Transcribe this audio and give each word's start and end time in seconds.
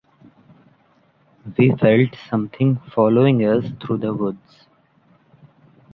We 1.55 1.75
felt 1.75 2.15
something 2.27 2.77
following 2.91 3.41
us 3.45 3.65
through 3.79 3.97
the 3.99 4.11
woods. 4.15 4.65